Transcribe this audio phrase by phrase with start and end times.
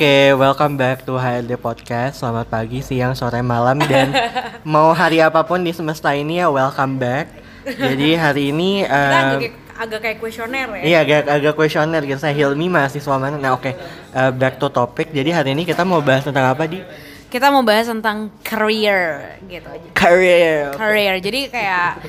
[0.00, 2.24] Oke, welcome back to HLD Podcast.
[2.24, 4.08] Selamat pagi, siang, sore, malam dan
[4.64, 7.28] mau hari apa pun di semesta ini ya welcome back.
[7.68, 10.82] Jadi hari ini Kita uh, agak, agak kayak kuesioner ya.
[10.88, 12.16] Iya agak agak kuesioner gitu.
[12.16, 13.36] Saya Hilmi mahasiswa mana?
[13.36, 13.76] Nah oke,
[14.16, 15.12] uh, back to topic.
[15.12, 16.80] Jadi hari ini kita mau bahas tentang apa di
[17.28, 19.88] Kita mau bahas tentang career gitu aja.
[19.92, 20.80] career.
[20.80, 21.20] Career.
[21.20, 22.00] Jadi kayak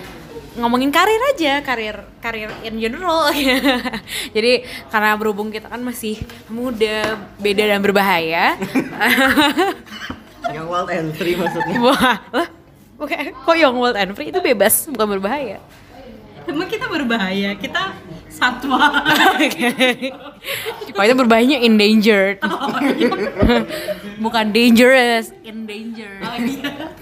[0.55, 3.31] ngomongin karir aja, karir karir in general.
[4.35, 6.19] Jadi karena berhubung kita kan masih
[6.51, 8.55] muda, beda dan berbahaya.
[10.55, 11.77] Yang wild and free maksudnya.
[11.79, 12.47] Wah, lah,
[13.01, 15.57] Oke, kok yang wild and free itu bebas, bukan berbahaya.
[16.45, 17.97] Emang kita berbahaya, kita
[18.29, 18.77] satwa.
[20.93, 22.37] Kalau itu berbahayanya endangered.
[24.21, 26.21] bukan dangerous, endangered.
[26.21, 26.93] Oh, iya.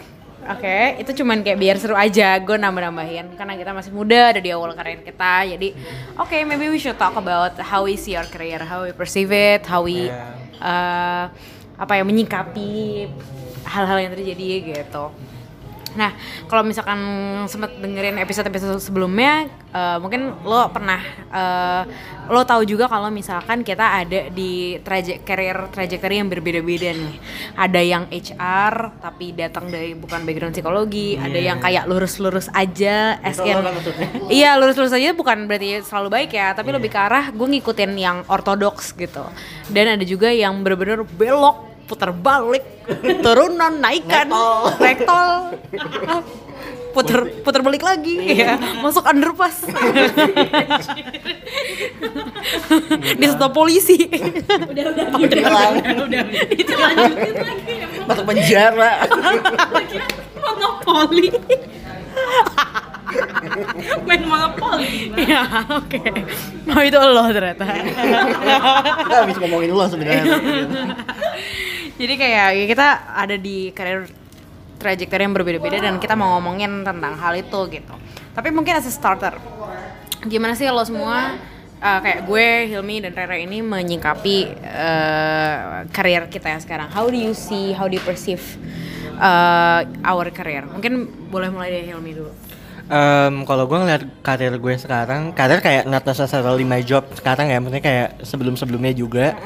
[0.49, 4.49] Oke, itu cuman kayak biar seru aja, gue nambah-nambahin karena kita masih muda, ada di
[4.49, 5.77] awal karir kita, jadi
[6.17, 9.61] oke, maybe we should talk about how we see our career, how we perceive it,
[9.69, 10.33] how we Yeah.
[10.57, 11.23] uh,
[11.77, 13.05] apa ya menyikapi
[13.61, 15.13] hal-hal yang terjadi gitu.
[15.99, 16.15] Nah,
[16.47, 16.95] kalau misalkan
[17.51, 21.83] sempat dengerin episode-episode sebelumnya, uh, mungkin lo pernah uh,
[22.31, 27.15] lo tahu juga kalau misalkan kita ada di traje career trajectory yang berbeda-beda nih.
[27.59, 31.51] Ada yang HR tapi datang dari bukan background psikologi, ada Iya.
[31.51, 33.19] yang kayak lurus-lurus aja,
[33.75, 34.07] maksudnya?
[34.31, 38.17] Iya lurus-lurus aja bukan berarti selalu baik ya, tapi lebih ke arah gue ngikutin yang
[38.31, 39.25] ortodoks gitu.
[39.67, 42.61] Dan ada juga yang bener-bener belok, putar balik,
[43.19, 44.29] turunan, naikan,
[44.77, 45.57] naik tol,
[46.89, 49.65] puter puter balik lagi, ya masuk underpass,
[53.11, 54.05] di stop polisi.
[54.05, 55.39] udah udah Oh, udah.
[55.39, 55.73] Hilang.
[55.81, 56.21] udah udah.
[56.51, 58.91] Itu lanjutin lagi emang Masuk penjara.
[60.35, 61.29] monopoli.
[64.05, 65.41] Main monopoli Iya,
[65.71, 66.01] oke.
[66.69, 67.65] Oh itu lo ternyata.
[67.65, 70.21] kita habis ngomongin lo sebenarnya.
[71.99, 74.07] Jadi kayak ya kita ada di karir
[74.79, 77.93] trajectory yang berbeda-beda dan kita mau ngomongin tentang hal itu gitu.
[78.31, 79.35] Tapi mungkin as a starter,
[80.23, 81.35] gimana sih lo semua
[81.83, 86.87] uh, kayak gue, Hilmi dan Rera ini menyikapi uh, karir kita yang sekarang?
[86.87, 88.43] How do you see, how do you perceive
[89.19, 90.63] uh, our career?
[90.71, 92.31] Mungkin boleh mulai dari Hilmi dulu.
[92.89, 97.61] Em, kalau gue ngeliat karir gue sekarang, karir kayak not necessarily my job sekarang ya,
[97.61, 99.37] maksudnya kayak sebelum-sebelumnya juga.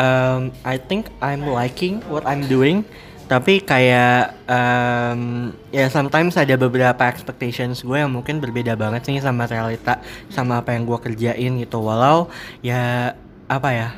[0.00, 2.88] Em, I think I'm liking what I'm doing,
[3.28, 9.44] tapi kayak em, ya sometimes ada beberapa expectations gue yang mungkin berbeda banget sih sama
[9.44, 10.00] realita,
[10.32, 11.84] sama apa yang gue kerjain gitu.
[11.84, 12.32] Walau
[12.64, 13.12] ya
[13.44, 13.88] apa ya,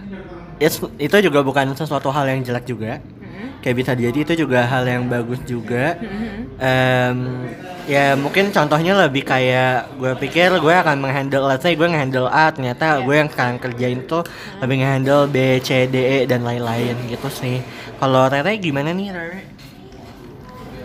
[0.99, 2.99] itu juga bukan sesuatu hal yang jelek juga
[3.63, 5.97] kayak bisa jadi itu juga hal yang bagus juga
[6.63, 7.19] Em,
[7.91, 12.55] ya mungkin contohnya lebih kayak gue pikir gue akan menghandle let's say gue ngehandle A
[12.55, 14.23] ternyata gue yang sekarang kerjain tuh
[14.63, 17.59] lebih ngehandle B C D E dan lain-lain gitu sih
[17.99, 19.41] kalau Rere gimana nih Rere?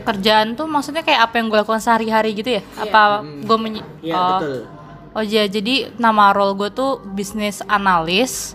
[0.07, 2.63] kerjaan tuh maksudnya kayak apa yang gue lakukan sehari-hari gitu ya?
[2.79, 4.27] Apa gue menyi Iya oh.
[4.39, 4.77] betul
[5.17, 8.53] Oh iya, jadi nama role gue tuh bisnis analis.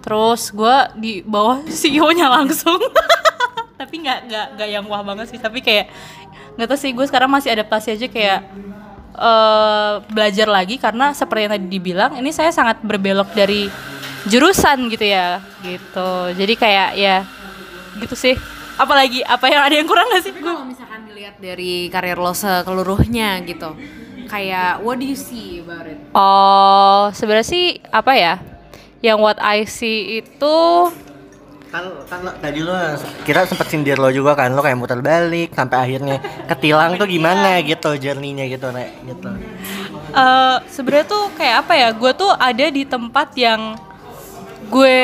[0.00, 2.80] Terus gue di bawah CEO-nya langsung.
[3.80, 5.40] tapi nggak nggak nggak yang wah banget sih.
[5.40, 5.88] Tapi kayak
[6.60, 8.40] nggak tahu sih gue sekarang masih adaptasi aja kayak
[9.16, 13.72] eh belajar lagi karena seperti yang tadi dibilang ini saya sangat berbelok dari
[14.28, 16.36] jurusan gitu ya gitu.
[16.36, 17.24] Jadi kayak ya
[17.96, 18.36] gitu sih.
[18.80, 20.32] Apalagi apa yang ada yang kurang gak sih?
[20.32, 23.76] Kalau misalkan dilihat dari karir lo sekeluruhnya gitu,
[24.24, 26.00] kayak what do you see about it?
[26.16, 28.40] Oh, sebenarnya sih apa ya?
[29.04, 30.56] Yang what I see itu
[31.70, 32.74] kan kan lo- tadi lo
[33.22, 37.62] kira sempet sindir lo juga kan lo kayak muter balik sampai akhirnya ketilang tuh gimana
[37.62, 39.30] gitu journey-nya gitu Re gitu
[40.10, 41.88] eh sebenarnya tuh kayak apa ya?
[41.94, 43.78] Gue tuh ada di tempat yang
[44.66, 44.98] gue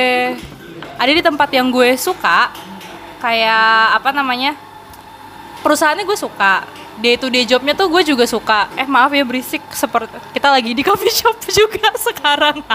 [0.98, 2.50] ada di tempat yang gue suka.
[3.22, 4.58] Kayak apa namanya?
[5.62, 6.66] Perusahaannya gue suka.
[6.96, 8.66] Day to day jobnya tuh gue juga suka.
[8.74, 12.66] Eh maaf ya berisik seperti kita lagi di coffee shop juga sekarang.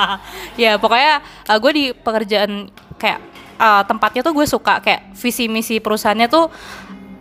[0.62, 3.18] ya pokoknya eh, gue di pekerjaan kayak
[3.60, 4.80] eh, tempatnya tuh gue suka.
[4.80, 6.48] Kayak visi misi perusahaannya tuh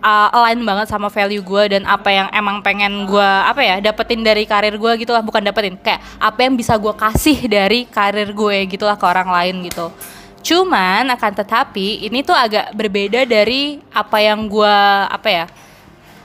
[0.04, 4.24] uh, align banget sama value gue dan apa yang emang pengen gue apa ya dapetin
[4.24, 5.24] dari karir gue gitu lah.
[5.24, 9.68] Bukan dapetin kayak apa yang bisa gue kasih dari karir gue gitulah ke orang lain
[9.68, 9.92] gitu.
[10.40, 14.76] Cuman akan tetapi ini tuh agak berbeda dari apa yang gue
[15.12, 15.46] apa ya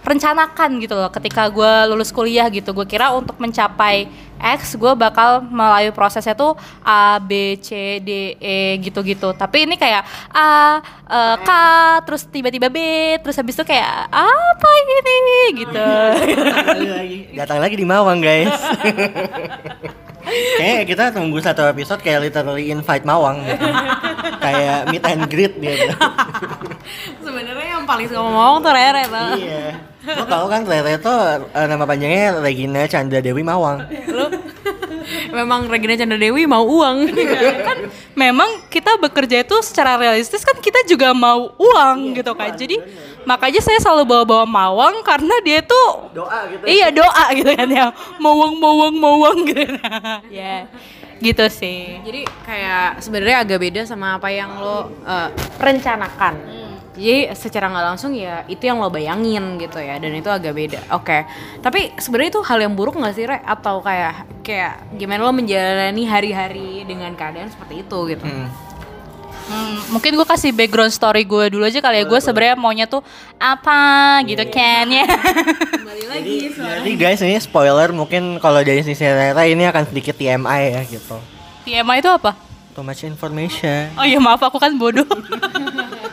[0.05, 4.05] rencanakan gitu loh ketika gue lulus kuliah gitu gue kira untuk mencapai
[4.37, 6.53] X gue bakal melalui prosesnya tuh
[6.85, 10.79] A B C D E gitu-gitu tapi ini kayak A
[11.09, 11.51] eh, K
[12.05, 12.79] terus tiba-tiba B
[13.25, 15.89] terus habis itu kayak apa ini gitu
[17.41, 18.53] datang lagi di Mawang guys
[20.59, 23.69] Kayak kita tunggu satu episode kayak literally invite Mawang gitu.
[24.41, 25.93] kayak meet and greet gitu.
[27.25, 29.31] Sebenarnya yang paling suka ngomong tuh Rere tuh.
[29.41, 29.94] iya.
[30.05, 31.17] Lo tau kan Rere tuh
[31.49, 33.89] eh, nama panjangnya Regina Chandra Dewi Mawang.
[34.09, 34.27] Lu
[35.33, 37.09] memang Regina Chandra Dewi mau uang.
[37.69, 37.79] kan
[38.15, 42.79] memang kita bekerja itu secara realistis kan kita juga mau uang gitu kan jadi
[43.25, 46.65] makanya saya selalu bawa-bawa mawang karena dia tuh Doa gitu.
[46.69, 47.87] iya doa gitu kan ya
[48.21, 49.65] mawang mawang mawang gitu
[50.39, 50.69] ya
[51.25, 56.35] gitu sih Jadi kayak sebenarnya agak beda sama apa yang lo uh, rencanakan.
[56.95, 60.81] Jadi secara nggak langsung ya itu yang lo bayangin gitu ya dan itu agak beda.
[60.95, 61.27] Oke.
[61.59, 63.43] Tapi sebenarnya itu hal yang buruk nggak sih Re?
[63.43, 68.23] Atau kayak kayak gimana lo menjalani hari-hari dengan keadaan seperti itu gitu?
[68.23, 68.47] Hmm.
[69.45, 73.05] Hmm, mungkin gue kasih background story gue dulu aja kali ya gue sebenarnya maunya tuh
[73.37, 73.77] apa
[74.25, 79.69] gitu kan ya Kembali lagi Jadi guys ini spoiler mungkin kalau dari sisi Rere ini
[79.69, 81.21] akan sedikit TMI ya gitu.
[81.69, 82.33] TMI itu apa
[82.73, 83.93] Too much information.
[83.95, 85.05] oh iya maaf aku kan bodoh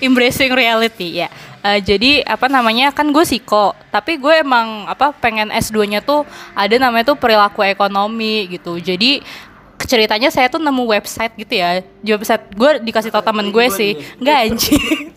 [0.00, 1.28] embracing reality ya.
[1.64, 6.28] Eh, jadi apa namanya kan gue psiko tapi gue emang apa pengen S2 nya tuh
[6.52, 8.76] ada namanya tuh perilaku ekonomi gitu.
[8.76, 9.24] Jadi
[9.84, 11.80] ceritanya saya tuh nemu website gitu ya.
[12.04, 13.96] Di website gue dikasih tau temen gue sih.
[14.20, 15.14] nggak anjing.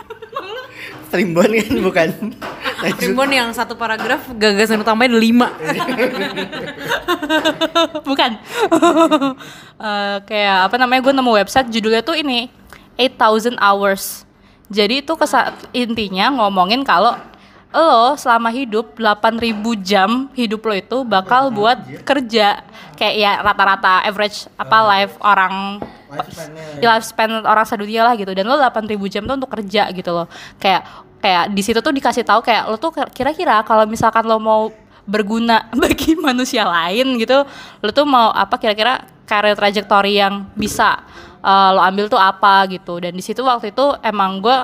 [1.07, 2.07] Primbon kan bukan.
[2.99, 5.47] Primbon yang satu paragraf gagasan utamanya ada lima.
[8.09, 8.31] bukan.
[9.77, 12.49] Eh, kayak apa namanya gue nemu website judulnya tuh ini
[12.97, 14.25] 8000 hours
[14.67, 17.15] jadi itu kesa- intinya ngomongin kalau
[17.71, 19.53] lo selama hidup 8000
[19.83, 22.63] jam hidup lo itu bakal buat kerja.
[22.97, 25.77] Kayak ya rata-rata average apa life orang
[26.81, 28.31] ya, lifespan orang sedunia lah gitu.
[28.33, 30.25] Dan lo 8000 jam tuh untuk kerja gitu loh.
[30.57, 30.87] Kayak
[31.21, 34.73] kayak di situ tuh dikasih tahu kayak lo tuh kira-kira kalau misalkan lo mau
[35.07, 37.45] berguna bagi manusia lain gitu
[37.81, 41.03] lo tuh mau apa kira-kira karir trajektori yang bisa
[41.41, 43.01] uh, lo ambil tuh apa gitu.
[43.01, 44.57] Dan di situ waktu itu emang gue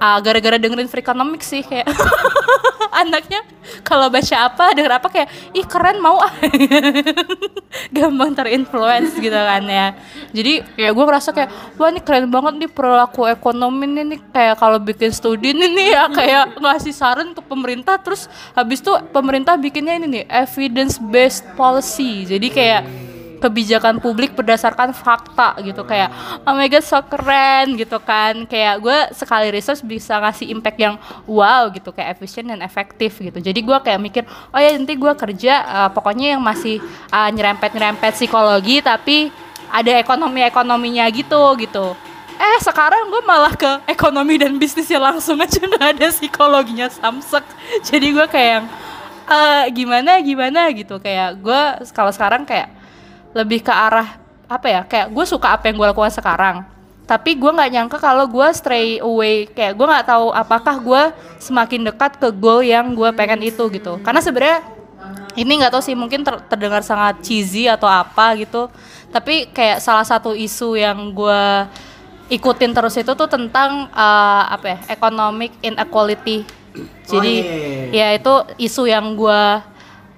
[0.00, 1.88] uh, gara-gara dengerin Freakonomics sih kayak
[3.04, 3.42] anaknya
[3.82, 6.30] kalau baca apa denger apa kayak ih keren mau ah.
[7.94, 9.98] Gampang terinfluence gitu kan ya.
[10.30, 14.20] Jadi ya gue ngerasa kayak wah ini keren banget nih perilaku ekonomi ini nih.
[14.30, 19.02] Kayak kalau bikin studi ini nih ya kayak ngasih saran ke pemerintah terus habis tuh
[19.10, 22.30] pemerintah bikinnya ini nih evidence based policy.
[22.30, 22.82] Jadi kayak
[23.44, 25.84] kebijakan publik berdasarkan fakta gitu.
[25.84, 26.08] Kayak
[26.48, 28.48] oh my god so keren gitu kan.
[28.48, 30.96] Kayak gue sekali research bisa ngasih impact yang
[31.28, 31.92] wow gitu.
[31.92, 33.36] Kayak efisien dan efektif gitu.
[33.36, 36.80] Jadi gue kayak mikir oh ya nanti gue kerja uh, pokoknya yang masih
[37.12, 39.28] uh, nyerempet nyerempet psikologi tapi
[39.74, 41.92] ada ekonomi ekonominya gitu gitu.
[42.34, 47.44] Eh sekarang gue malah ke ekonomi dan bisnisnya langsung aja nggak ada psikologinya samsek.
[47.82, 48.66] Jadi gue kayak yang
[49.30, 50.70] eh, gimana gimana?
[50.74, 50.98] gitu.
[50.98, 51.62] Kayak gue
[51.94, 52.70] kalau sekarang kayak
[53.34, 54.16] lebih ke arah
[54.46, 56.56] apa ya kayak gue suka apa yang gue lakukan sekarang.
[57.04, 61.02] Tapi gue nggak nyangka kalau gue stray away kayak gue nggak tahu apakah gue
[61.36, 64.00] semakin dekat ke goal yang gue pengen itu gitu.
[64.00, 64.64] Karena sebenarnya
[65.36, 68.72] ini nggak tahu sih mungkin ter- terdengar sangat cheesy atau apa gitu.
[69.12, 71.42] Tapi kayak salah satu isu yang gue
[72.32, 76.46] ikutin terus itu tuh tentang eh, apa ya economic inequality.
[77.04, 77.34] Jadi
[77.92, 79.42] ya itu isu yang gue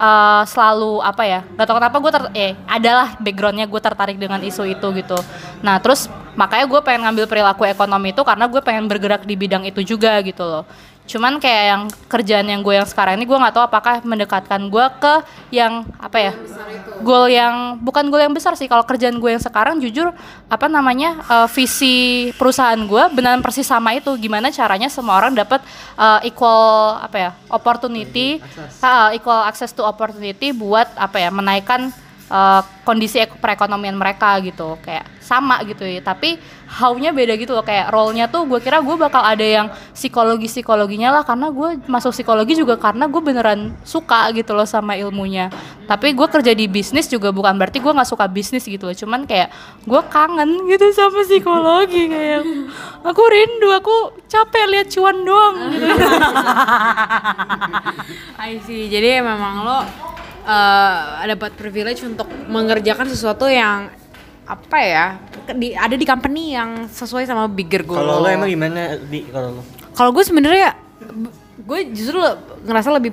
[0.01, 4.41] uh, selalu apa ya gak tau kenapa gue ter eh adalah backgroundnya gue tertarik dengan
[4.41, 5.19] isu itu gitu.
[5.65, 9.65] Nah terus makanya gue pengen ngambil perilaku ekonomi itu karena gue pengen bergerak di bidang
[9.65, 10.65] itu juga gitu loh
[11.07, 14.87] cuman kayak yang kerjaan yang gue yang sekarang ini gue nggak tahu apakah mendekatkan gue
[14.99, 15.15] ke
[15.55, 16.33] yang apa ya
[17.01, 18.67] goal yang bukan goal yang besar sih.
[18.67, 20.11] Kalau kerjaan gue yang sekarang jujur
[20.51, 24.11] apa namanya uh, visi perusahaan gue benar persis sama itu.
[24.19, 25.63] Gimana caranya semua orang dapat
[25.95, 28.43] uh, equal apa ya opportunity
[28.83, 31.95] uh, equal access to opportunity buat apa ya menaikkan
[32.31, 35.99] uh, kondisi ek- perekonomian mereka gitu kayak sama gitu ya.
[35.99, 40.47] Tapi how-nya beda gitu loh kayak role-nya tuh gue kira gue bakal ada yang psikologi
[40.51, 45.51] psikologinya lah karena gue masuk psikologi juga karena gue beneran suka gitu loh sama ilmunya.
[45.87, 49.27] Tapi gue kerja di bisnis juga bukan berarti gue nggak suka bisnis gitu loh cuman
[49.27, 49.51] kayak
[49.87, 52.43] gue kangen gitu sama psikologi kayak
[53.07, 55.87] aku rindu aku capek lihat cuan doang gitu.
[58.47, 58.87] I see.
[58.91, 59.79] Jadi memang lo
[60.47, 63.91] uh, dapat privilege untuk mengerjakan sesuatu yang
[64.47, 65.07] apa ya
[65.59, 67.99] di, ada di company yang sesuai sama bigger goal.
[67.99, 69.63] Kalau lo emang gimana di kalau lo?
[69.93, 70.79] Kalau gue sebenarnya
[71.67, 72.23] gue justru
[72.63, 73.11] ngerasa lebih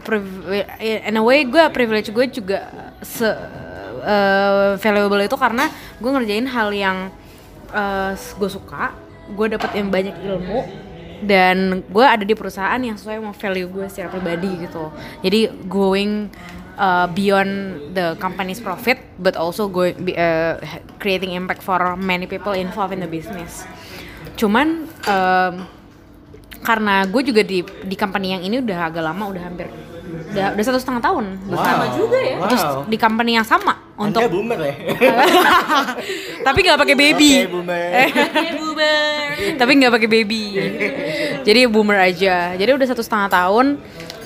[0.77, 2.69] in a way gue privilege gue juga
[3.01, 6.97] se uh, valuable itu karena gue ngerjain hal yang
[7.73, 8.93] uh, gue suka,
[9.33, 10.59] gue dapet yang banyak ilmu
[11.23, 14.91] dan gue ada di perusahaan yang sesuai sama value gue secara pribadi gitu.
[15.23, 16.29] Jadi going
[16.77, 17.51] uh, beyond
[17.93, 20.57] the company's profit but also going uh,
[20.97, 23.65] creating impact for many people involved in the business.
[24.37, 25.53] Cuman um,
[26.63, 29.67] karena gue juga di di company yang ini udah agak lama, udah hampir
[30.33, 32.37] udah udah satu setengah tahun bersama juga ya.
[32.47, 32.81] Terus Wow.
[32.89, 34.75] di company yang sama untuk Anda boomer ya?
[36.47, 37.31] tapi nggak pakai baby.
[37.45, 37.89] Oke, boomer.
[39.57, 40.43] tapi nggak pakai baby
[41.43, 43.79] jadi boomer aja jadi udah satu setengah tahun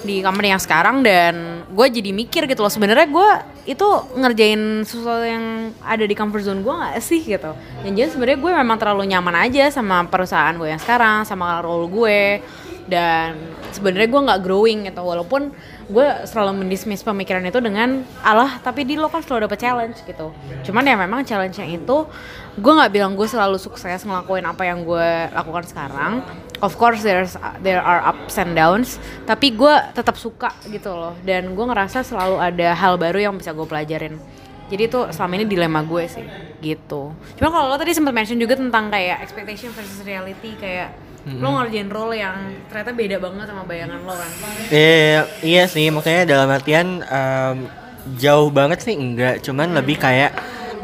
[0.05, 3.29] di company yang sekarang dan gue jadi mikir gitu loh sebenarnya gue
[3.67, 7.51] itu ngerjain sesuatu yang ada di comfort zone gue nggak sih gitu.
[7.83, 11.89] Dan jadi sebenarnya gue memang terlalu nyaman aja sama perusahaan gue yang sekarang sama role
[11.91, 12.39] gue
[12.87, 13.35] dan
[13.75, 15.51] sebenarnya gue nggak growing gitu walaupun
[15.91, 20.31] gue selalu mendismiss pemikiran itu dengan alah tapi di lo kan selalu dapet challenge gitu.
[20.63, 22.07] Cuman ya memang challenge yang itu
[22.55, 26.23] gue nggak bilang gue selalu sukses ngelakuin apa yang gue lakukan sekarang
[26.61, 31.13] of course there's there are ups and downs tapi gue tetap suka gitu loh.
[31.21, 34.17] Dan gue ngerasa selalu ada hal baru yang bisa gue pelajarin.
[34.67, 36.27] Jadi itu selama ini dilema gue sih
[36.59, 37.15] gitu.
[37.39, 41.91] Cuma kalau lo tadi sempat mention juga tentang kayak expectation versus reality kayak lo ngerjain
[41.91, 44.31] role yang ternyata beda banget sama bayangan lo kan?
[44.71, 47.67] Iya, iya sih, maksudnya dalam artian em,
[48.15, 50.31] jauh banget sih enggak, cuman lebih kayak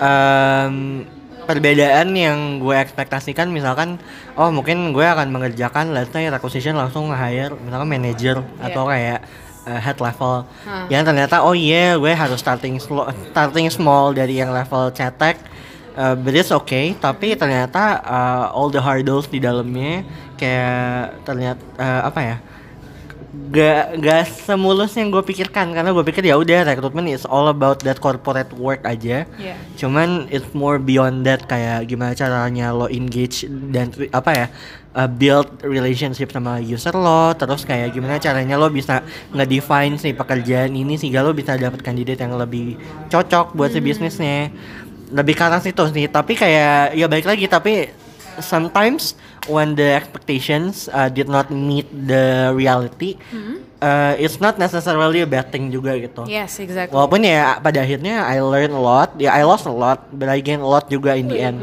[0.03, 1.07] em,
[1.43, 3.99] perbedaan yang gue ekspektasikan misalkan
[4.39, 9.23] oh mungkin gue akan mengerjakan let's say requisition langsung nge-hire misalkan manager atau kayak
[9.67, 10.47] uh, head level.
[10.67, 10.87] Hah.
[10.87, 15.39] yang ternyata oh iya gue harus starting slow, starting small dari yang level cetek
[15.97, 16.95] uh, but it's okay.
[16.97, 20.03] Tapi ternyata uh, all the hurdles di dalamnya
[20.37, 22.37] kayak ternyata uh, apa ya
[23.33, 27.81] gak gak semulus yang gue pikirkan karena gue pikir ya udah rekrutmen is all about
[27.81, 29.25] that corporate work aja.
[29.41, 29.57] Iya.
[29.73, 34.45] cuman it's more beyond that kayak gimana caranya lo engage dan apa ya
[34.93, 39.01] uh, build relationship sama user lo terus kayak gimana caranya lo bisa
[39.33, 42.77] nge-define si pekerjaan ini sehingga lo bisa dapet kandidat yang lebih
[43.09, 44.53] cocok buat si bisnisnya.
[45.13, 47.89] Lebih ke arah situ sih tapi kayak ya balik lagi tapi
[48.41, 49.13] sometimes
[49.47, 53.19] when the expectations uh, did not meet the reality
[53.83, 56.23] uh, it's not necessarily a bad thing juga gitu.
[56.23, 56.95] Yes exactly.
[56.95, 60.39] Walaupun ya pada akhirnya I learn a lot, ya I lost a lot, but I
[60.39, 61.59] gain a lot juga in the end.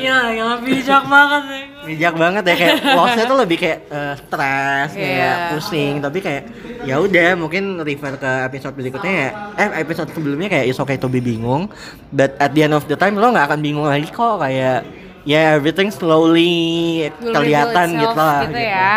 [0.00, 1.60] Gila, gila bijak banget ya.
[1.80, 5.32] Bijak banget ya kayak lossnya tuh lebih kayak eh, stres, kayak Iya.
[5.52, 6.42] pusing, tapi kayak
[6.88, 9.28] ya udah mungkin refer ke episode berikutnya ya,
[9.60, 11.68] eh episode sebelumnya kayak it's okay to be bingung,
[12.08, 14.84] but at the end of the time lo nggak akan bingung lagi kok kayak
[15.28, 18.40] ya everything slowly Will kelihatan gitu lah.
[18.48, 18.60] gitu gitu.
[18.64, 18.92] ya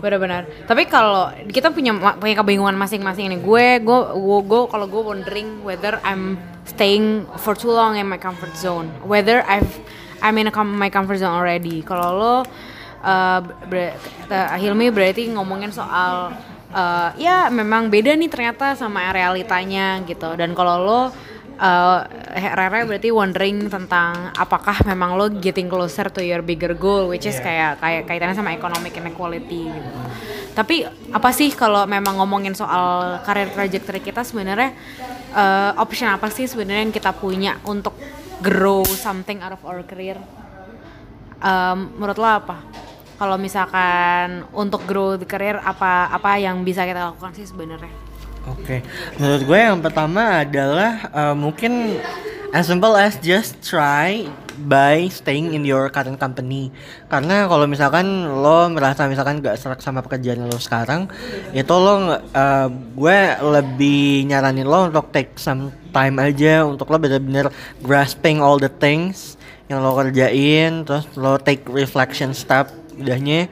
[0.00, 0.42] benar-benar.
[0.64, 3.40] Tapi kalau kita punya punya kebingungan masing-masing nih.
[3.40, 8.18] Gue gue gue, gue kalau gue wondering whether I'm staying for too long in my
[8.18, 8.88] comfort zone.
[9.04, 9.70] Whether I've
[10.24, 11.84] I'm in a com- my comfort zone already.
[11.84, 12.34] Kalau lo
[13.04, 13.96] uh, ber-
[14.32, 16.32] uh, Hilmi berarti ngomongin soal
[16.72, 20.32] uh, ya memang beda nih ternyata sama realitanya gitu.
[20.34, 21.00] Dan kalau lo
[21.60, 22.08] Uh,
[22.56, 27.36] Rere berarti wondering tentang apakah memang lo getting closer to your bigger goal which is
[27.36, 29.90] kayak kayak kaitannya sama economic inequality gitu.
[30.56, 34.72] Tapi apa sih kalau memang ngomongin soal karir trajectory kita sebenarnya
[35.36, 37.92] uh, option apa sih sebenarnya yang kita punya untuk
[38.40, 40.16] grow something out of our career?
[41.44, 42.56] Um, menurut lo apa?
[43.20, 48.09] Kalau misalkan untuk grow the career apa apa yang bisa kita lakukan sih sebenarnya?
[48.48, 48.80] Oke,
[49.20, 52.00] menurut gue yang pertama adalah uh, mungkin
[52.56, 54.24] as simple as just try
[54.64, 56.72] by staying in your current company.
[57.12, 61.06] Karena kalau misalkan lo merasa misalkan gak serak sama pekerjaan lo sekarang,
[61.52, 67.52] itu lo uh, gue lebih nyaranin lo untuk take some time aja untuk lo bener-bener
[67.84, 69.36] grasping all the things
[69.68, 73.48] yang lo kerjain, terus lo take reflection step udahnya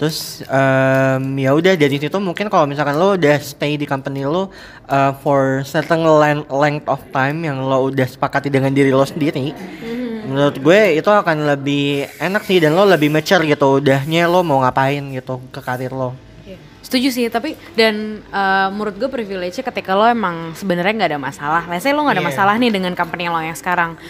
[0.00, 4.48] Terus em, ya udah dari situ mungkin kalau misalkan lo udah stay di company lo
[4.88, 9.52] uh, for certain len- length of time yang lo udah sepakati dengan diri lo sendiri,
[10.24, 14.64] menurut gue itu akan lebih enak sih dan lo lebih mature gitu udahnya lo mau
[14.64, 16.16] ngapain gitu ke karir lo.
[16.48, 16.56] Iya.
[16.80, 21.62] Setuju sih, tapi dan eh, menurut gue privilege ketika lo emang sebenarnya nggak ada masalah.
[21.68, 22.30] Let's say lo nggak ada Iya.
[22.32, 24.00] masalah nih dengan company lo yang sekarang.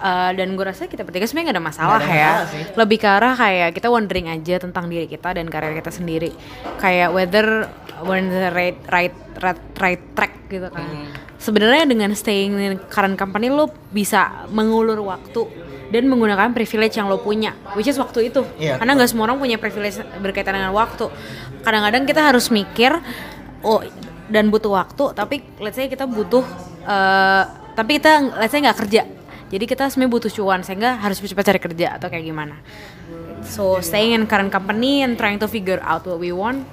[0.00, 2.32] Eh, dan gue rasa kita bertiga sebenarnya nggak ada masalah Nggak ada ya.
[2.32, 2.62] masalah sih.
[2.72, 6.32] Lebih ke arah kayak kita wondering aja tentang diri kita dan karir kita sendiri.
[6.80, 7.68] Kayak whether
[8.08, 9.12] we're in the right right
[9.44, 10.88] right, right track gitu kan.
[10.88, 11.12] Hmm.
[11.36, 15.44] Sebenarnya dengan staying in current company lo bisa mengulur waktu
[15.92, 18.40] dan menggunakan privilege yang lo punya, which is waktu itu.
[18.56, 21.12] Iya, Karena nggak semua orang punya privilege berkaitan dengan waktu.
[21.60, 22.96] Kadang-kadang kita harus mikir,
[23.60, 23.84] oh
[24.32, 26.46] dan butuh waktu, tapi let's say kita butuh,
[26.86, 27.42] eh,
[27.74, 29.02] tapi kita let's say nggak kerja.
[29.50, 32.56] Jadi kita sebenarnya butuh cuan sehingga harus cepat cari kerja atau kayak gimana.
[33.42, 36.64] So staying in current company and trying to figure out what we want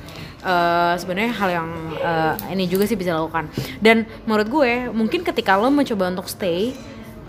[0.43, 5.57] eh, sebenarnya hal yang eh, ini juga sih bisa lakukan dan menurut gue mungkin ketika
[5.57, 6.75] lo mencoba untuk stay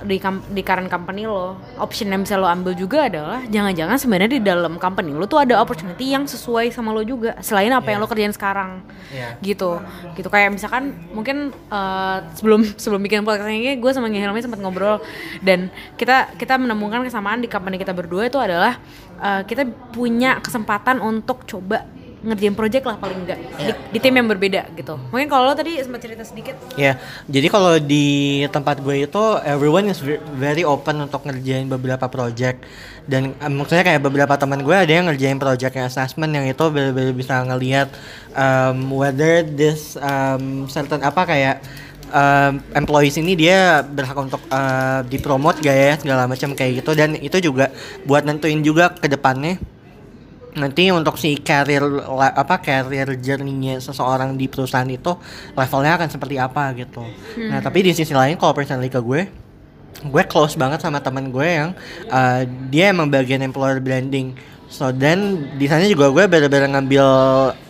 [0.05, 0.19] di
[0.53, 4.79] di current company lo option yang bisa lo ambil juga adalah jangan-jangan sebenarnya di dalam
[4.79, 8.35] company lo tuh ada opportunity yang sesuai sama lo juga selain apa yang lo kerjain
[8.35, 9.41] sekarang Iya.
[9.41, 9.81] gitu
[10.15, 15.01] gitu kayak misalkan mungkin eh, sebelum sebelum bikin podcast ini gue sama Hilmi sempat ngobrol
[15.41, 18.77] dan kita kita menemukan kesamaan di company kita berdua itu adalah
[19.23, 19.65] eh, kita
[19.95, 21.89] punya kesempatan untuk coba
[22.19, 24.99] ngerjain project lah paling enggak di, di tim yang berbeda gitu.
[25.15, 26.59] Mungkin kalau lo tadi sempat cerita sedikit.
[26.75, 26.99] Ya,
[27.31, 32.67] jadi kalau di tempat gue itu everyone is ve- very open untuk ngerjain beberapa project.
[33.09, 36.65] Dan eh, maksudnya kayak beberapa teman gue ada yang ngerjain project yang assessment yang itu
[36.69, 37.89] benar-benar bisa ngelihat
[38.35, 41.57] um, whether this um, certain apa kayak
[42.13, 46.93] um, employees ini dia berhak untuk uh, dipromot gak ya segala macam kayak gitu.
[46.99, 47.71] Dan itu juga
[48.05, 49.78] buat nentuin juga ke depannya
[50.57, 55.13] nanti untuk si career la- apa career journey-nya seseorang di perusahaan itu
[55.53, 57.05] levelnya akan seperti apa gitu.
[57.51, 59.29] Nah tapi di sisi lain kalau personally ke gue,
[59.99, 61.71] gue close banget sama teman gue yang
[62.09, 64.33] uh, dia emang bagian employer branding.
[64.69, 67.07] So dan di sana juga gue bener-bener ngambil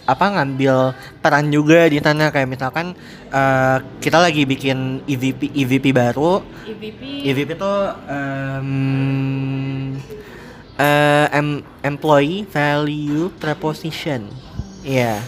[0.08, 2.96] apa ngambil peran juga di sana kayak misalkan
[3.30, 6.42] uh, kita lagi bikin EVP EVP baru.
[6.66, 7.74] EVP EVP itu
[8.10, 9.94] um,
[10.78, 14.30] eh, em- employee value proposition.
[14.86, 15.20] Iya.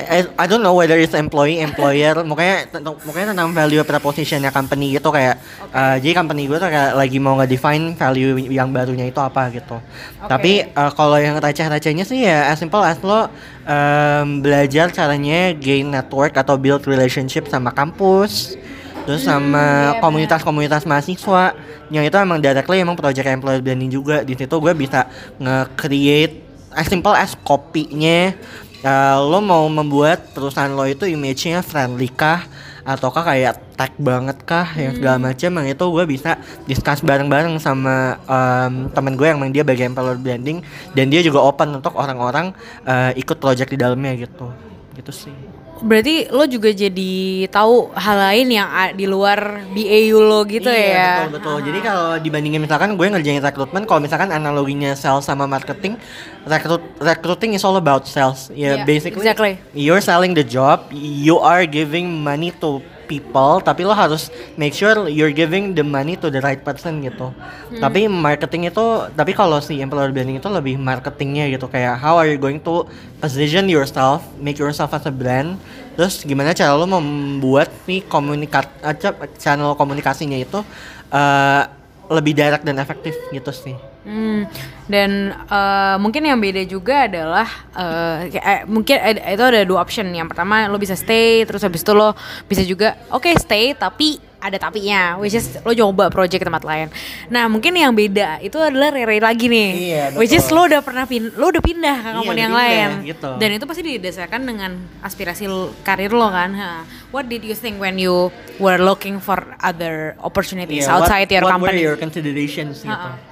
[0.00, 2.72] I, I don't know whether it's employee, employer, makanya
[3.04, 5.36] makanya tentang value propositionnya company gitu kayak
[5.70, 9.76] eh, jadi company gue tuh kayak lagi mau nge-define value yang barunya itu apa gitu.
[10.24, 13.28] Tapi eh, kalau yang receh-recehnya sih ya as simple as lo
[13.68, 18.56] em, belajar caranya gain network atau build relationship sama kampus
[19.04, 21.54] terus sama komunitas-komunitas mahasiswa
[21.90, 24.22] yang itu emang directly emang project employer branding juga.
[24.22, 25.10] Di situ gue bisa
[25.42, 28.32] nge-create as simple as kopinya.
[28.80, 32.46] Uh, lo mau membuat perusahaan lo itu image-nya friendly kah?
[32.80, 34.72] Ataukah kayak tag banget kah?
[34.72, 35.50] Yang segala macam.
[35.60, 36.30] Yang itu gue bisa
[36.64, 40.64] discuss bareng-bareng sama um, temen gue yang emang dia bagian employer branding.
[40.96, 42.56] Dan dia juga open untuk orang-orang
[42.88, 44.48] uh, ikut project di dalamnya gitu.
[44.96, 50.68] Gitu sih berarti lo juga jadi tahu hal lain yang di luar BAU lo gitu
[50.68, 51.56] iya, ya betul betul.
[51.66, 55.96] Jadi kalau dibandingin misalkan gue ngerjain rekrutmen, kalau misalkan analoginya sales sama marketing,
[56.44, 58.52] rekrut recruiting is all about sales.
[58.52, 59.52] Ya Iya, basically exactly.
[59.74, 65.10] you're selling the job, you are giving money to people, tapi lo harus make sure
[65.10, 67.34] you're giving the money to the right person gitu.
[67.34, 67.82] Hmm.
[67.82, 72.30] Tapi marketing itu, tapi kalau si employer branding itu lebih marketingnya gitu, kayak how are
[72.30, 72.86] you going to
[73.18, 75.58] position yourself, make yourself as a brand,
[75.98, 79.10] terus gimana cara lo membuat nih komunikat, aja
[79.42, 80.62] channel komunikasinya itu
[81.10, 81.62] eh,
[82.06, 83.89] lebih direct dan efektif gitu sih.
[84.00, 84.48] Hmm,
[84.86, 89.78] dan eh, mungkin yang beda juga adalah eh, kayak- eh, mungkin ada- itu ada dua
[89.78, 90.08] option.
[90.08, 94.56] Yang pertama lo bisa stay, terus habis itu lo bisa juga oke stay tapi ada
[94.56, 96.88] tapinya, which is lo coba project ke tempat lain.
[97.28, 101.04] Nah mungkin yang beda itu adalah Rere lagi nih, Iya, which is lo udah pernah
[101.04, 103.30] pin, lo udah pindah ke Iya, company udah yang pindah, lain, gitu.
[103.36, 104.70] dan itu pasti didasarkan dengan
[105.04, 105.44] aspirasi
[105.84, 106.56] karir lo kan.
[106.56, 106.70] Ha.
[107.12, 111.44] What did you think when you were looking for other opportunities Yeah, what- outside your
[111.44, 111.76] what company?
[111.76, 112.96] were your considerations gitu?
[112.96, 113.29] Ha-ha.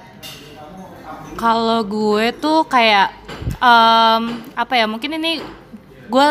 [1.39, 3.15] Kalau gue tuh kayak
[3.63, 4.23] em,
[4.59, 4.83] apa ya?
[4.91, 5.39] Mungkin ini
[6.11, 6.29] gue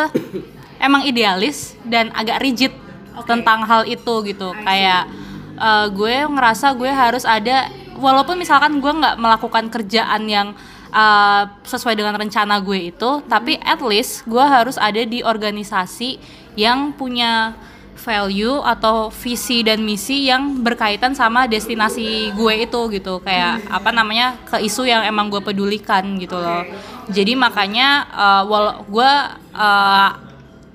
[0.77, 2.77] emang idealis dan agak rigid
[3.25, 4.53] tentang hal itu gitu.
[4.61, 5.09] Kayak
[5.57, 10.53] eh, gue ngerasa gue harus ada walaupun misalkan gue nggak melakukan kerjaan yang
[10.93, 16.21] eh, sesuai dengan rencana gue itu, tapi at least gue harus ada di organisasi
[16.53, 17.57] yang punya
[17.99, 23.21] value atau visi dan misi yang berkaitan sama destinasi gue itu gitu.
[23.21, 26.63] Kayak apa namanya ke isu yang emang gue pedulikan gitu loh.
[27.11, 29.11] Jadi makanya uh, wal gue
[29.53, 30.11] uh,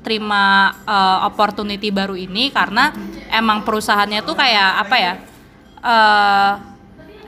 [0.03, 2.91] terima uh, opportunity baru ini karena
[3.31, 5.13] emang perusahaannya tuh kayak apa ya
[5.79, 6.51] uh,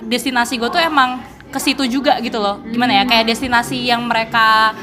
[0.03, 2.59] destinasi gue tuh emang ke situ juga gitu loh.
[2.67, 4.75] Gimana ya kayak destinasi yang mereka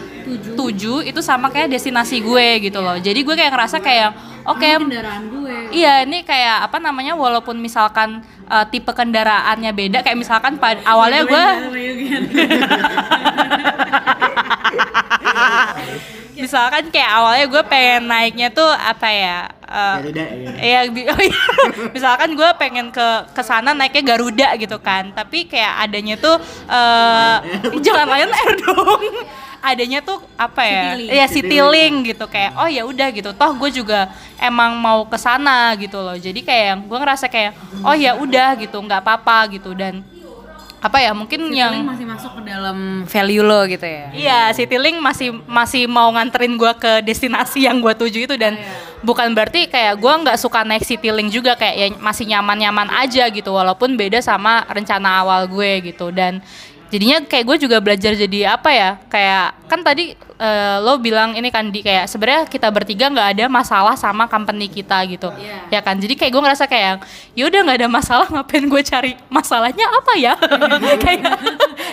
[0.56, 2.96] tuju itu sama kayak destinasi gue gitu loh.
[2.96, 7.12] Jadi gue kayak ngerasa kayak oke kendaraan gue Iya, ini kayak apa namanya?
[7.14, 11.42] Walaupun misalkan uh, tipe kendaraannya beda, kayak misalkan pada awalnya gue,
[16.34, 19.38] misalkan kayak awalnya gue pengen naiknya tuh apa ya?
[19.64, 20.50] uh, Garuda, iya.
[20.58, 21.42] Iya, di- oh iya.
[21.90, 26.36] misalkan gue pengen ke ke sana naiknya Garuda gitu kan, tapi kayak adanya tuh
[26.68, 27.36] uh,
[27.80, 29.02] jangan Lion Air dong.
[29.62, 30.98] Adanya tuh apa ya?
[30.98, 31.14] Citylink.
[31.14, 33.30] Iya Citylink gitu kayak oh ya udah gitu.
[33.30, 34.10] Toh gue juga
[34.42, 36.18] emang mau ke sana gitu loh.
[36.18, 37.54] Jadi kayak gue ngerasa kayak
[37.86, 40.02] oh ya udah gitu, nggak apa-apa gitu dan
[40.82, 45.30] apa ya mungkin yang masih masuk ke dalam value lo gitu ya Iya, Citylink masih
[45.46, 48.58] masih mau nganterin gua ke destinasi yang gua tuju itu dan
[48.98, 53.54] bukan berarti kayak gua nggak suka naik Citylink juga kayak ya masih nyaman-nyaman aja gitu
[53.54, 56.42] walaupun beda sama rencana awal gue gitu dan
[56.92, 61.48] jadinya kayak gue juga belajar jadi apa ya kayak kan tadi eh, lo bilang ini
[61.48, 65.32] kan di kayak sebenarnya kita bertiga nggak ada masalah sama company kita gitu.
[65.72, 65.96] Ya kan?
[65.96, 67.00] Jadi kayak gue ngerasa kayak
[67.32, 70.34] ya udah nggak ada masalah ngapain gue cari masalahnya apa ya?
[71.02, 71.40] Kayak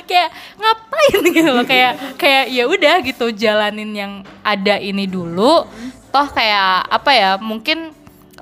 [0.09, 4.11] kayak ngapain gitu loh kayak kayak ya udah gitu jalanin yang
[4.43, 5.63] ada ini dulu.
[6.09, 7.93] Toh kayak apa ya mungkin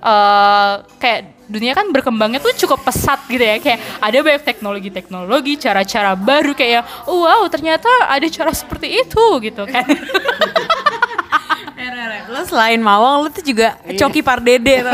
[0.08, 3.60] eh kayak dunia kan berkembangnya tuh cukup pesat gitu ya.
[3.60, 9.84] Kayak ada banyak teknologi-teknologi cara-cara baru kayak wow ternyata ada cara seperti itu gitu kan.
[12.28, 14.84] Lo selain mawang lo tuh juga coki pardede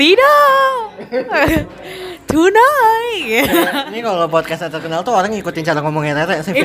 [0.00, 0.66] tidak.
[2.30, 3.44] Tunai.
[3.92, 6.54] Ini kalau podcast terkenal tuh orang ngikutin cara ngomongnya Rere sih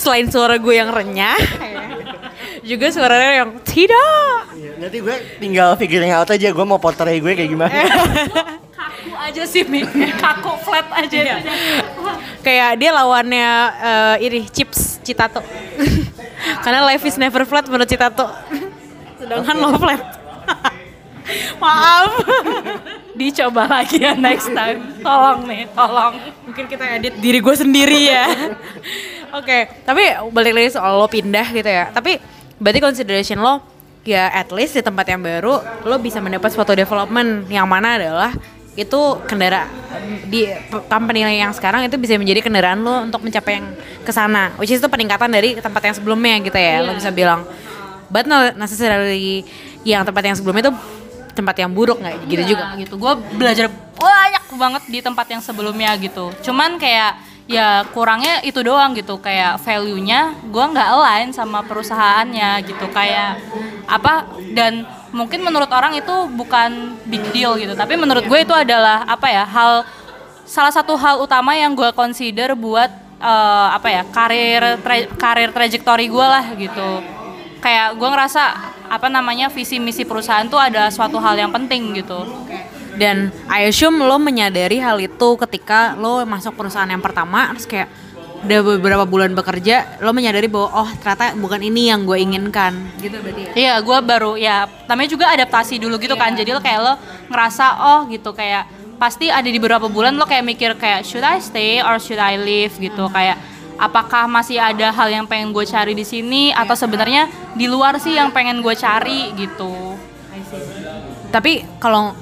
[0.00, 1.38] selain suara gue yang renyah
[2.66, 4.50] juga suaranya yang tidak.
[4.58, 7.72] Iya, Nanti gue tinggal figuring out aja gue mau portray gue kayak gimana.
[8.76, 9.86] kaku aja sih Mi.
[10.18, 11.40] Kaku flat aja.
[12.42, 13.50] Kayak dia lawannya
[13.80, 15.40] eh, ini chips Citato.
[16.66, 18.26] Karena life is never flat menurut Citato.
[19.22, 20.02] Sedangkan lo flat.
[21.62, 22.10] Maaf.
[23.18, 25.00] Dicoba lagi ya next time.
[25.00, 26.20] Tolong nih tolong.
[26.44, 28.28] Mungkin kita edit diri gue sendiri ya.
[29.32, 31.88] Oke tapi balik lagi soal lo pindah gitu ya.
[31.96, 33.60] Tapi berarti consideration lo
[34.06, 38.32] ya at least di tempat yang baru lo bisa mendapat suatu development yang mana adalah
[38.76, 39.72] itu kendaraan
[40.28, 40.44] di
[40.86, 43.66] company yang sekarang itu bisa menjadi kendaraan lo untuk mencapai yang
[44.04, 47.42] ke sana which is itu peningkatan dari tempat yang sebelumnya gitu ya lo bisa bilang.
[48.06, 49.42] But not necessarily
[49.82, 50.74] yang tempat yang sebelumnya itu
[51.34, 52.78] tempat yang buruk nggak gitu juga.
[52.78, 52.94] Iya, gitu.
[52.96, 53.66] Gue belajar
[53.96, 56.30] banyak banget di tempat yang sebelumnya gitu.
[56.46, 62.66] Cuman kayak ya kurangnya itu doang gitu kayak value nya gue nggak align sama perusahaannya
[62.66, 63.38] gitu kayak
[63.86, 64.82] apa dan
[65.14, 69.46] mungkin menurut orang itu bukan big deal gitu tapi menurut gue itu adalah apa ya
[69.46, 69.86] hal
[70.46, 76.06] salah satu hal utama yang gue consider buat eh, apa ya karir tra- karir trajektori
[76.06, 77.02] gue lah gitu.
[77.58, 78.42] Kayak gue ngerasa
[78.86, 82.22] apa namanya visi misi perusahaan tuh ada suatu hal yang penting gitu
[82.96, 87.88] Dan I assume lo menyadari hal itu ketika lo masuk perusahaan yang pertama terus kayak
[88.46, 92.72] udah beberapa bulan bekerja lo menyadari bahwa oh ternyata bukan ini yang gue inginkan.
[93.00, 93.52] Gitu berarti ya?
[93.56, 96.32] Iya, gue baru ya namanya juga adaptasi dulu gitu kan.
[96.32, 96.94] Jadi lo kayak lo
[97.28, 101.36] ngerasa oh gitu kayak pasti ada di beberapa bulan lo kayak mikir kayak should I
[101.40, 102.72] stay or should I leave?
[102.80, 103.08] gitu.
[103.12, 103.36] Kayak
[103.76, 108.16] apakah masih ada hal yang pengen gue cari di sini atau sebenarnya di luar sih
[108.16, 109.96] yang pengen gue cari gitu.
[111.34, 112.16] tapi kalau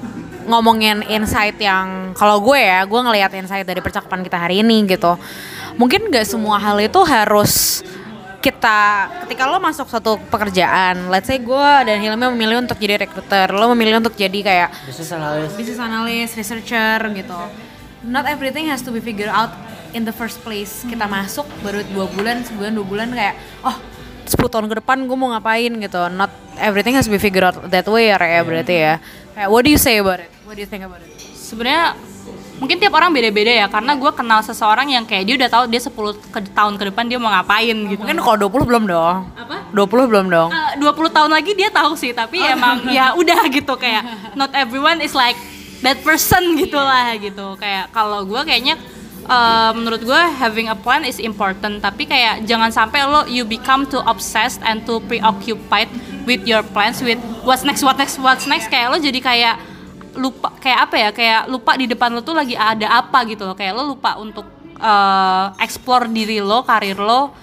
[0.45, 5.17] ngomongin insight yang kalau gue ya gue ngelihat insight dari percakapan kita hari ini gitu
[5.75, 7.83] mungkin nggak semua hal itu harus
[8.39, 13.49] kita ketika lo masuk satu pekerjaan let's say gue dan Hilmi memilih untuk jadi recruiter
[13.49, 15.53] lo memilih untuk jadi kayak Business analyst.
[15.57, 17.39] business analyst, researcher gitu.
[18.05, 19.49] Not everything has to be figured out
[19.97, 20.85] in the first place.
[20.85, 23.33] Kita masuk baru dua bulan, sebulan, dua bulan kayak,
[23.65, 23.73] oh
[24.27, 26.01] 10 tahun ke depan gue mau ngapain gitu.
[26.09, 28.93] Not everything has to be figured out that way ya, Raya, berarti ya.
[29.31, 30.29] Kayak, what do you say about it?
[30.43, 31.11] What do you think about it?
[31.35, 31.93] Sebenarnya
[32.55, 35.81] mungkin tiap orang beda-beda ya karena gue kenal seseorang yang kayak dia udah tahu dia
[35.83, 35.91] 10
[36.31, 37.99] ke- tahun ke depan dia mau ngapain gitu.
[37.99, 39.17] Mungkin kalau 20 belum dong.
[39.35, 39.55] Apa?
[39.75, 40.49] 20 belum dong.
[40.49, 45.03] Eh, 20 tahun lagi dia tahu sih tapi emang ya udah gitu kayak not everyone
[45.03, 45.35] is like
[45.83, 48.79] that person gitu lah gitu kayak kalau gue kayaknya
[49.25, 51.81] eh, menurut gue having a plan is important.
[51.81, 55.89] Tapi kayak jangan sampai lo you become too obsessed and too preoccupied
[56.29, 58.69] with your plans with what's next what next what's next.
[58.69, 59.55] Kayak lo jadi kayak
[60.15, 61.09] lupa kayak apa ya?
[61.11, 63.55] Kayak lupa di depan lo tuh lagi ada apa gitu loh.
[63.57, 64.45] Kayak lo lupa untuk
[64.77, 67.33] eh, explore diri lo karir lo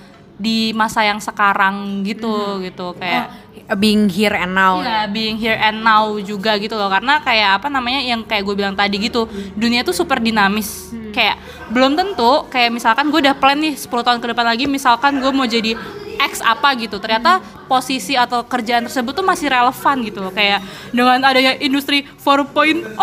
[0.42, 2.94] di masa yang sekarang gitu gitu.
[2.98, 3.42] Kayak
[3.72, 4.84] Being here and now.
[4.84, 6.92] Iya, being here and now juga gitu loh.
[6.92, 9.24] Karena kayak apa namanya yang kayak gue bilang tadi gitu,
[9.56, 10.92] dunia tuh super dinamis.
[11.12, 11.36] Kayak
[11.70, 15.32] belum tentu kayak misalkan gue udah plan nih 10 tahun ke depan lagi misalkan gue
[15.32, 15.76] mau jadi
[16.18, 16.96] X apa gitu.
[16.98, 20.32] Ternyata posisi atau kerjaan tersebut tuh masih relevan gitu loh.
[20.32, 22.96] Kayak dengan adanya industri 4.0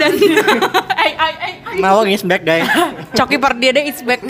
[0.00, 0.12] dan
[1.06, 1.52] AI, AI,
[1.82, 2.66] Mawang is back guys.
[3.18, 4.22] Coki Pardiade it's back.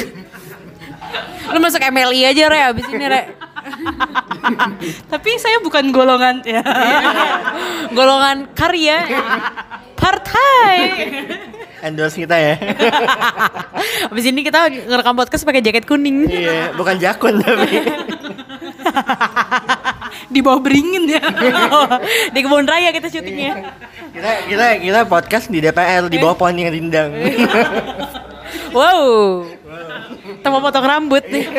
[1.46, 3.22] Lu masuk MLI aja, Re, abis ini, Re.
[5.12, 6.62] Tapi saya bukan golongan ya.
[7.94, 9.06] Golongan karya.
[9.94, 10.74] Partai.
[11.84, 12.54] Endorse kita ya.
[14.12, 16.24] Abis ini kita ngerekam podcast pakai jaket kuning.
[16.24, 17.76] Iya, bukan jakun tapi.
[20.32, 21.20] Di bawah beringin ya.
[22.34, 23.76] Di kebun raya kita syutingnya.
[24.16, 27.12] kita kita kita podcast di DPR di bawah pohon yang rindang.
[28.72, 29.44] Wow.
[30.46, 31.52] Mau potong rambut nih.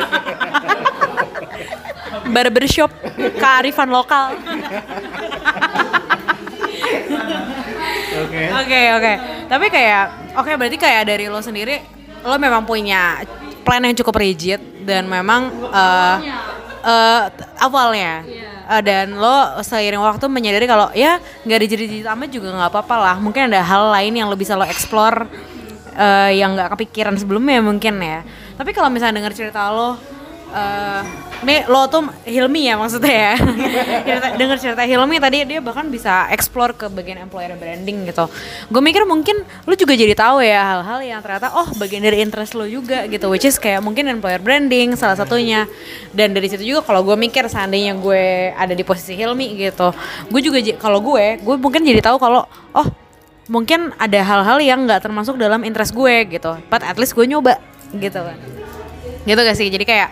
[2.34, 2.90] Barbershop
[3.38, 4.34] kearifan lokal.
[8.26, 8.42] Oke.
[8.50, 9.14] Oke oke.
[9.46, 10.04] Tapi kayak
[10.40, 11.78] oke berarti kayak dari lo sendiri
[12.26, 13.22] lo memang punya
[13.62, 16.18] plan yang cukup rigid dan memang eh
[16.88, 17.22] eh,
[17.62, 18.26] awalnya
[18.68, 23.16] Eh, dan lo seiring waktu menyadari kalau ya nggak rigid-rigid amat juga nggak apa-apa lah.
[23.16, 25.24] Mungkin ada hal lain yang lo bisa lo explore
[25.96, 28.28] eh, yang nggak kepikiran sebelumnya mungkin ya.
[28.60, 29.96] Tapi kalau misalnya dengar cerita lo
[30.48, 31.04] eh
[31.38, 33.34] nih lo tuh Hilmi ya maksudnya ya?
[34.08, 38.26] Cerita, denger cerita Hilmi tadi dia bahkan bisa explore ke bagian employer branding gitu.
[38.74, 42.58] Gue mikir mungkin lo juga jadi tahu ya hal-hal yang ternyata oh bagian dari interest
[42.58, 45.70] lo juga gitu which is kayak mungkin employer branding salah satunya.
[46.10, 49.94] Dan dari situ juga kalau gue mikir seandainya gue ada di posisi Hilmi gitu
[50.34, 52.88] gue juga kalau gue gue mungkin jadi tahu kalau oh
[53.48, 56.58] mungkin ada hal-hal yang nggak termasuk dalam interest gue gitu.
[56.68, 57.62] But at least gue nyoba
[57.94, 58.57] gitu kan
[59.28, 60.10] gitu gak sih jadi kayak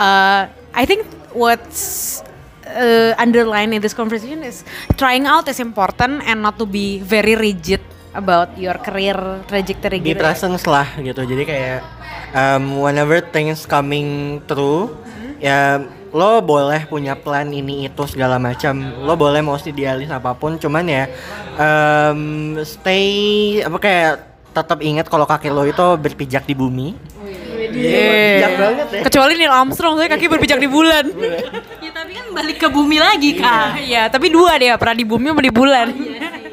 [0.00, 2.24] uh, I think what's
[2.66, 4.64] uh, underline in this conversation is
[4.96, 7.80] trying out is important and not to be very rigid
[8.14, 9.14] about your career
[9.50, 11.26] trajectory gitu presence lah gitu.
[11.26, 11.80] Jadi kayak
[12.32, 14.94] um, whenever things coming through
[15.42, 15.82] ya
[16.14, 19.02] lo boleh punya plan ini itu segala macam.
[19.02, 21.04] Lo boleh mau idealis apa pun cuman ya
[21.58, 24.14] um, stay apa kayak
[24.54, 27.13] tetap ingat kalau kaki lo itu berpijak di bumi.
[27.74, 29.02] Iya, berpijak banget ya.
[29.10, 31.04] kecuali Neil Armstrong saya kaki berpijak di bulan.
[31.82, 33.82] Ya tapi kan balik ke bumi lagi kak.
[33.82, 35.86] Iya, tapi dua dia pernah di bumi sama di bulan.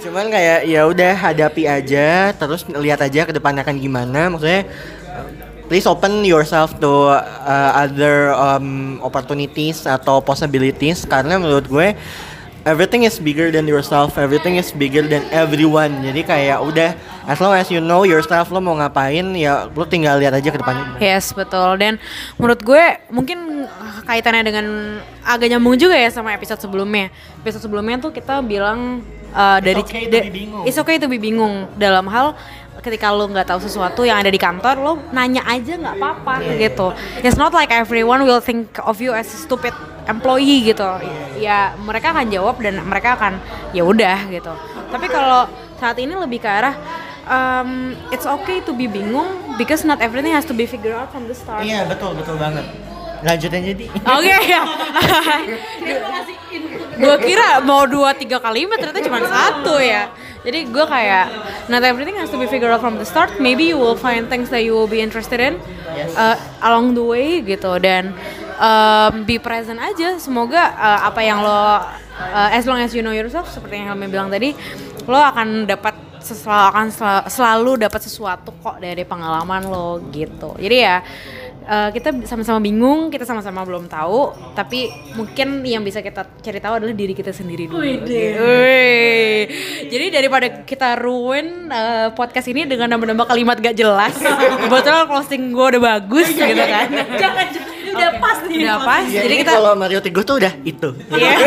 [0.01, 4.33] Cuman kayak ya udah hadapi aja, terus lihat aja ke depan akan gimana.
[4.33, 4.65] Maksudnya
[5.13, 5.29] uh,
[5.69, 11.05] please open yourself to uh, other um, opportunities atau possibilities.
[11.05, 11.93] Karena menurut gue
[12.65, 16.01] everything is bigger than yourself, everything is bigger than everyone.
[16.05, 16.93] Jadi kayak udah
[17.25, 20.57] as long as you know yourself lo mau ngapain ya lo tinggal lihat aja ke
[20.57, 20.97] depannya.
[21.01, 21.97] Yes betul dan
[22.37, 23.69] menurut gue mungkin
[24.05, 24.65] kaitannya dengan
[25.25, 27.09] agak nyambung juga ya sama episode sebelumnya.
[27.41, 29.01] Episode sebelumnya tuh kita bilang
[29.33, 30.65] uh, dari okay da- bingung.
[30.67, 32.37] It's okay to be bingung dalam hal
[32.79, 36.95] ketika lo nggak tahu sesuatu yang ada di kantor lo nanya aja nggak apa-apa gitu.
[37.19, 39.75] It's not like everyone will think of you as a stupid
[40.07, 40.87] employee gitu.
[41.37, 43.37] Ya mereka akan jawab dan mereka akan
[43.75, 44.53] ya udah gitu.
[44.91, 46.75] Tapi kalau saat ini lebih ke arah
[47.27, 51.27] um, it's okay to be bingung because not everything has to be figured out from
[51.27, 51.61] the start.
[51.61, 52.90] Iya betul betul banget.
[53.21, 53.85] Lanjutin jadi.
[53.89, 54.61] Oke ya.
[57.01, 60.09] gue kira mau dua tiga kalimat ternyata cuma satu ya.
[60.41, 61.25] Jadi gue kayak
[61.69, 63.29] not everything has to be figured out from the start.
[63.37, 65.61] Maybe you will find things that you will be interested in
[66.17, 66.33] uh,
[66.65, 68.17] along the way gitu dan
[68.57, 70.17] um, be present aja.
[70.17, 74.09] Semoga uh, apa yang lo uh, as long as you know yourself seperti yang Helmi
[74.09, 74.57] bilang tadi,
[75.05, 80.57] lo akan dapat selalu akan sel- selalu dapat sesuatu kok dari pengalaman lo gitu.
[80.57, 81.05] Jadi ya
[81.65, 86.73] uh, kita sama-sama bingung, kita sama-sama belum tahu, tapi mungkin yang bisa kita cari tahu
[86.81, 87.81] adalah diri kita sendiri dulu.
[87.81, 89.43] Wih.
[89.89, 94.15] Jadi daripada kita ruin uh, podcast ini dengan nambah-nambah kalimat gak jelas,
[94.65, 96.87] kebetulan closing gue udah bagus gitu kan.
[97.19, 100.53] jangan jangan udah pas nih Udah pas, Ya, jadi kita kalau Mario Teguh tuh udah
[100.63, 100.89] itu.
[101.11, 101.31] Iya.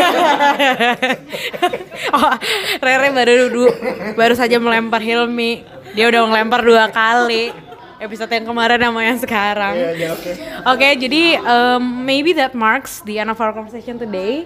[2.15, 2.35] oh,
[2.79, 3.65] Rere baru du,
[4.13, 5.65] baru saja melempar Hilmi.
[5.95, 7.64] Dia udah ngelempar dua kali.
[7.95, 9.75] Episode yang kemarin sama yang sekarang.
[9.95, 10.31] Iya, oke.
[10.67, 14.43] Oke, jadi um, maybe that marks the end of our conversation today,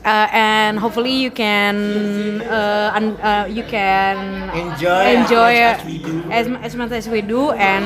[0.00, 1.76] uh, and hopefully you can
[2.40, 6.14] uh, un- uh, you can Enjoy enjoy as much as we do.
[6.32, 7.84] as, as much as we do, and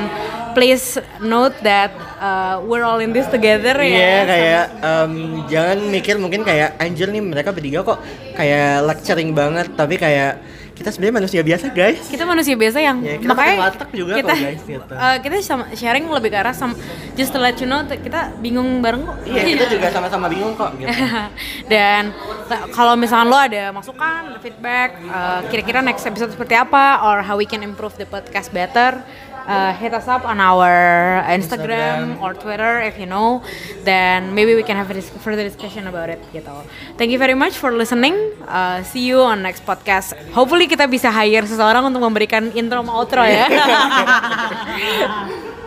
[0.55, 1.91] please note that
[2.23, 4.19] uh, we're all in this together Iya ya.
[4.27, 5.13] kayak em,
[5.47, 7.99] jangan mikir mungkin kayak anjir nih mereka bertiga kok
[8.35, 10.39] kayak lecturing banget tapi kayak
[10.81, 12.01] kita sebenarnya manusia biasa guys.
[12.09, 14.93] kita manusia biasa yang Ya, kita makanya watak juga kita kok, guys, gitu.
[14.97, 16.73] eh, kita sama sharing lebih ke arah sama
[17.13, 20.73] just to let you know kita bingung bareng kok Iya kita juga sama-sama bingung kok
[20.75, 20.89] gitu.
[21.73, 22.17] dan
[22.47, 27.37] t- kalau misalnya lo ada masukan feedback eh, kira-kira next episode seperti apa or how
[27.37, 29.05] we can improve the podcast better
[29.51, 30.71] uh, hit us up on our
[31.27, 33.43] Instagram, or Twitter if you know.
[33.83, 36.55] Then maybe we can have a dis- further discussion about it gitu.
[36.95, 38.15] Thank you very much for listening.
[38.47, 40.15] Uh, see you on next podcast.
[40.31, 43.51] Hopefully kita bisa hire seseorang untuk memberikan intro sama outro ya